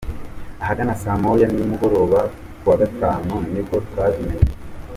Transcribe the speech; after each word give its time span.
Ahagana 0.63 0.93
saa 1.01 1.17
moya 1.19 1.47
za 1.49 1.53
nimugoroba 1.57 2.19
kuwa 2.61 2.75
Gatanu 2.81 3.33
nibwo 3.51 3.75
twabimenye. 3.87 4.47